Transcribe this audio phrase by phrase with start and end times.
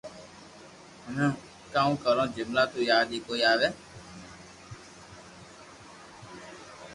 [1.05, 1.27] ھمو
[1.73, 3.69] ڪاو ڪرو جملا تو ياد اي ڪوئي آوي